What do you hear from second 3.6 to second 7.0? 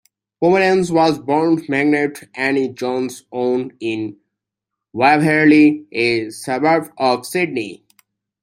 in Waverley, a suburb